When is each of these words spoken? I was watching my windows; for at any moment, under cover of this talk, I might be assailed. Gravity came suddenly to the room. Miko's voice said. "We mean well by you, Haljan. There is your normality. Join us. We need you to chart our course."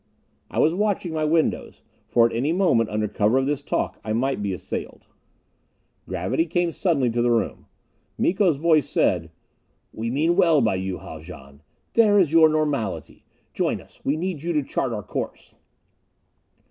I 0.49 0.57
was 0.57 0.73
watching 0.73 1.13
my 1.13 1.25
windows; 1.25 1.83
for 2.07 2.25
at 2.25 2.35
any 2.35 2.51
moment, 2.51 2.89
under 2.89 3.07
cover 3.07 3.37
of 3.37 3.45
this 3.45 3.61
talk, 3.61 3.99
I 4.03 4.13
might 4.13 4.41
be 4.41 4.51
assailed. 4.51 5.05
Gravity 6.07 6.47
came 6.47 6.71
suddenly 6.71 7.11
to 7.11 7.21
the 7.21 7.29
room. 7.29 7.67
Miko's 8.17 8.57
voice 8.57 8.89
said. 8.89 9.29
"We 9.93 10.09
mean 10.09 10.35
well 10.35 10.59
by 10.59 10.73
you, 10.73 10.97
Haljan. 10.97 11.61
There 11.93 12.17
is 12.17 12.31
your 12.31 12.49
normality. 12.49 13.25
Join 13.53 13.79
us. 13.79 14.01
We 14.03 14.17
need 14.17 14.41
you 14.41 14.53
to 14.53 14.63
chart 14.63 14.91
our 14.91 15.03
course." 15.03 15.53